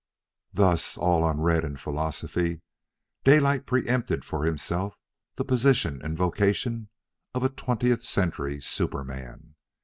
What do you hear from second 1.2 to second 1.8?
unread in